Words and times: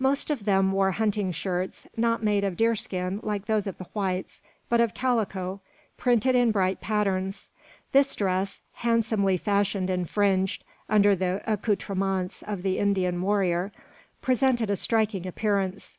Most 0.00 0.28
of 0.28 0.42
them 0.42 0.72
wore 0.72 0.90
hunting 0.90 1.30
shirts, 1.30 1.86
not 1.96 2.20
made 2.20 2.42
of 2.42 2.56
deer 2.56 2.74
skin 2.74 3.20
like 3.22 3.44
those 3.46 3.68
of 3.68 3.78
the 3.78 3.86
whites, 3.92 4.42
but 4.68 4.80
of 4.80 4.92
calico, 4.92 5.60
printed 5.96 6.34
in 6.34 6.50
bright 6.50 6.80
patterns. 6.80 7.48
This 7.92 8.16
dress, 8.16 8.60
handsomely 8.72 9.36
fashioned 9.36 9.88
and 9.88 10.10
fringed, 10.10 10.64
under 10.88 11.14
the 11.14 11.42
accoutrements 11.46 12.42
of 12.42 12.64
the 12.64 12.80
Indian 12.80 13.22
warrior, 13.22 13.70
presented 14.20 14.68
a 14.68 14.74
striking 14.74 15.28
appearance. 15.28 15.96